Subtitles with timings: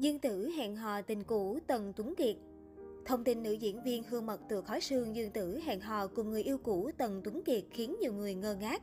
[0.00, 2.36] Dương Tử hẹn hò tình cũ Tần Tuấn Kiệt
[3.04, 6.30] Thông tin nữ diễn viên Hương Mật từ khói sương Dương Tử hẹn hò cùng
[6.30, 8.82] người yêu cũ Tần Tuấn Kiệt khiến nhiều người ngơ ngác.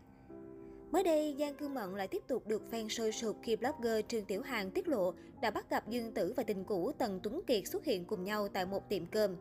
[0.91, 4.25] Mới đây, Giang Cư Mận lại tiếp tục được fan sôi sụp khi blogger Trương
[4.25, 7.67] Tiểu Hàng tiết lộ đã bắt gặp Dương Tử và tình cũ Tần Tuấn Kiệt
[7.67, 9.35] xuất hiện cùng nhau tại một tiệm cơm.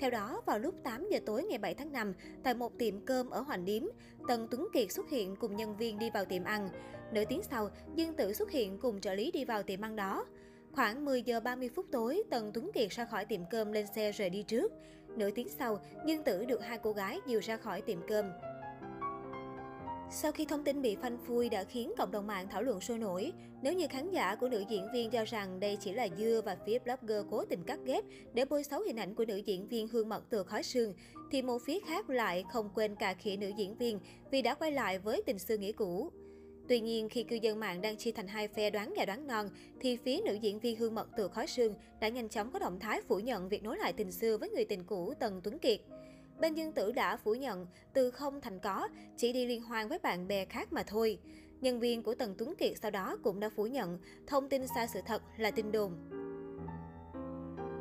[0.00, 3.30] Theo đó, vào lúc 8 giờ tối ngày 7 tháng 5, tại một tiệm cơm
[3.30, 3.82] ở Hoành Điếm,
[4.28, 6.68] Tần Tuấn Kiệt xuất hiện cùng nhân viên đi vào tiệm ăn.
[7.12, 10.26] Nửa tiếng sau, Dương Tử xuất hiện cùng trợ lý đi vào tiệm ăn đó.
[10.78, 14.12] Khoảng 10 giờ 30 phút tối, Tần Tuấn Kiệt ra khỏi tiệm cơm lên xe
[14.12, 14.72] rời đi trước.
[15.16, 18.26] Nửa tiếng sau, Dương Tử được hai cô gái dìu ra khỏi tiệm cơm.
[20.10, 22.98] Sau khi thông tin bị phanh phui đã khiến cộng đồng mạng thảo luận sôi
[22.98, 26.40] nổi, nếu như khán giả của nữ diễn viên cho rằng đây chỉ là dưa
[26.44, 29.68] và phía blogger cố tình cắt ghép để bôi xấu hình ảnh của nữ diễn
[29.68, 30.94] viên Hương Mật từ khói sương,
[31.30, 34.00] thì một phía khác lại không quên cà khịa nữ diễn viên
[34.30, 36.10] vì đã quay lại với tình xưa nghĩa cũ.
[36.68, 39.48] Tuy nhiên, khi cư dân mạng đang chia thành hai phe đoán gà đoán non,
[39.80, 42.80] thì phía nữ diễn viên Hương Mật từ khói sương đã nhanh chóng có động
[42.80, 45.80] thái phủ nhận việc nối lại tình xưa với người tình cũ Tần Tuấn Kiệt.
[46.40, 49.98] Bên Dương Tử đã phủ nhận từ không thành có, chỉ đi liên hoan với
[49.98, 51.18] bạn bè khác mà thôi.
[51.60, 54.88] Nhân viên của Tần Tuấn Kiệt sau đó cũng đã phủ nhận thông tin sai
[54.88, 56.17] sự thật là tin đồn.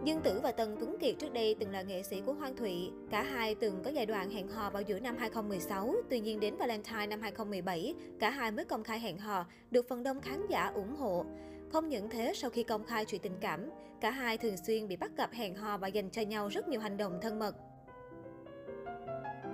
[0.07, 2.91] Dương Tử và Tần Tuấn Kiệt trước đây từng là nghệ sĩ của Hoang Thụy.
[3.09, 6.55] Cả hai từng có giai đoạn hẹn hò vào giữa năm 2016, tuy nhiên đến
[6.57, 10.67] Valentine năm 2017, cả hai mới công khai hẹn hò, được phần đông khán giả
[10.67, 11.25] ủng hộ.
[11.71, 13.69] Không những thế, sau khi công khai chuyện tình cảm,
[14.01, 16.79] cả hai thường xuyên bị bắt gặp hẹn hò và dành cho nhau rất nhiều
[16.79, 17.55] hành động thân mật.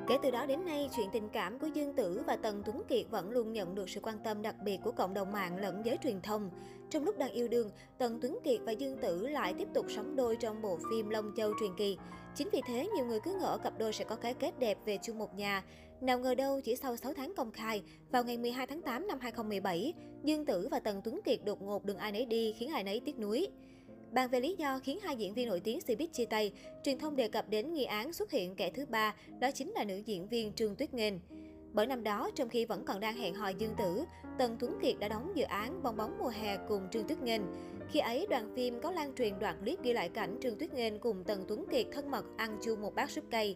[0.07, 3.05] Kể từ đó đến nay, chuyện tình cảm của Dương Tử và Tần Tuấn Kiệt
[3.09, 5.97] vẫn luôn nhận được sự quan tâm đặc biệt của cộng đồng mạng lẫn giới
[6.03, 6.49] truyền thông.
[6.89, 10.15] Trong lúc đang yêu đương, Tần Tuấn Kiệt và Dương Tử lại tiếp tục sống
[10.15, 11.97] đôi trong bộ phim Long Châu truyền kỳ.
[12.35, 14.97] Chính vì thế, nhiều người cứ ngỡ cặp đôi sẽ có cái kết đẹp về
[15.03, 15.63] chung một nhà.
[16.01, 19.19] Nào ngờ đâu, chỉ sau 6 tháng công khai, vào ngày 12 tháng 8 năm
[19.21, 22.83] 2017, Dương Tử và Tần Tuấn Kiệt đột ngột đường ai nấy đi khiến ai
[22.83, 23.47] nấy tiếc nuối.
[24.13, 26.51] Bàn về lý do khiến hai diễn viên nổi tiếng Cbiz chia tay,
[26.83, 29.83] truyền thông đề cập đến nghi án xuất hiện kẻ thứ ba, đó chính là
[29.83, 31.13] nữ diễn viên Trương Tuyết Nghênh.
[31.73, 34.03] Bởi năm đó, trong khi vẫn còn đang hẹn hò Dương Tử,
[34.37, 37.41] Tần Tuấn Kiệt đã đóng dự án Bong bóng mùa hè cùng Trương Tuyết Nghênh.
[37.91, 40.99] Khi ấy, đoàn phim có lan truyền đoạn clip ghi lại cảnh Trương Tuyết Nghênh
[40.99, 43.55] cùng Tần Tuấn Kiệt thân mật ăn chung một bát súp cây.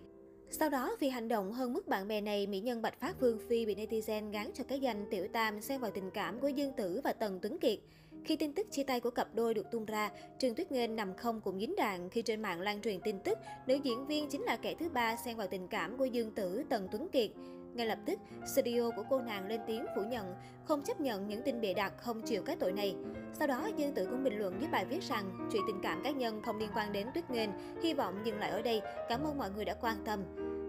[0.50, 3.40] Sau đó, vì hành động hơn mức bạn bè này, mỹ nhân Bạch Phát Vương
[3.50, 6.74] Phi bị netizen gán cho cái danh tiểu tam xen vào tình cảm của Dương
[6.78, 7.80] Tử và Tần Tuấn Kiệt.
[8.28, 11.14] Khi tin tức chia tay của cặp đôi được tung ra, Trương Tuyết Nghênh nằm
[11.14, 14.42] không cũng dính đạn khi trên mạng lan truyền tin tức nữ diễn viên chính
[14.42, 17.30] là kẻ thứ ba xen vào tình cảm của Dương Tử, Tần Tuấn Kiệt.
[17.74, 18.20] Ngay lập tức,
[18.56, 20.36] studio của cô nàng lên tiếng phủ nhận,
[20.66, 22.96] không chấp nhận những tin bịa đặt không chịu cái tội này.
[23.34, 26.12] Sau đó, Dương Tử cũng bình luận dưới bài viết rằng chuyện tình cảm cá
[26.12, 27.50] nhân không liên quan đến Tuyết Nghênh,
[27.84, 28.82] hy vọng dừng lại ở đây.
[29.10, 30.24] Cảm ơn mọi người đã quan tâm.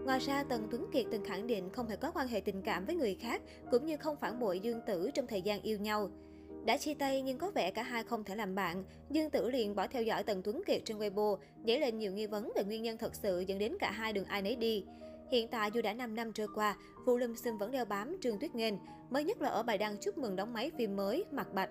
[0.04, 2.84] Ngoài ra, Tần Tuấn Kiệt từng khẳng định không hề có quan hệ tình cảm
[2.84, 6.10] với người khác, cũng như không phản bội Dương Tử trong thời gian yêu nhau.
[6.68, 9.74] Đã chia tay nhưng có vẻ cả hai không thể làm bạn, Dương Tử liền
[9.74, 11.36] bỏ theo dõi Tần Tuấn Kiệt trên Weibo,
[11.66, 14.24] dấy lên nhiều nghi vấn về nguyên nhân thật sự dẫn đến cả hai đường
[14.24, 14.84] ai nấy đi.
[15.30, 18.38] Hiện tại dù đã 5 năm trôi qua, Vu Lâm Xum vẫn đeo bám Trương
[18.38, 18.74] Tuyết Nghênh,
[19.10, 21.70] mới nhất là ở bài đăng chúc mừng đóng máy phim mới Mặt Bạch.